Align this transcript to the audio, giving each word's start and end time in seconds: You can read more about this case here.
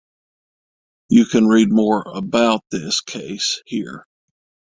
You 1.09 1.27
can 1.27 1.45
read 1.47 1.67
more 1.69 2.01
about 2.07 2.63
this 2.71 3.01
case 3.01 3.61
here. 3.67 4.07